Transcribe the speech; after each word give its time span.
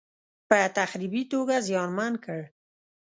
په 0.49 0.57
تخریبي 0.77 1.23
توګه 1.33 1.55
زیانمن 1.67 2.13
کړ. 2.25 2.41